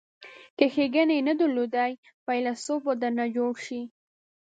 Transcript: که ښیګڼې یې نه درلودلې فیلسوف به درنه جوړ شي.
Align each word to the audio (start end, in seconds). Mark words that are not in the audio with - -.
که 0.57 0.65
ښیګڼې 0.73 1.15
یې 1.19 1.25
نه 1.27 1.33
درلودلې 1.39 1.93
فیلسوف 2.23 2.81
به 2.85 2.93
درنه 3.01 3.25
جوړ 3.35 3.53
شي. 3.65 3.81